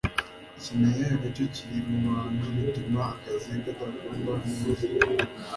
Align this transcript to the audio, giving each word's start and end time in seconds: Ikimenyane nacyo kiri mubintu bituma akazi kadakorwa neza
Ikimenyane 0.57 1.15
nacyo 1.21 1.45
kiri 1.55 1.77
mubintu 1.87 2.45
bituma 2.55 3.01
akazi 3.13 3.49
kadakorwa 3.63 4.33
neza 4.45 4.85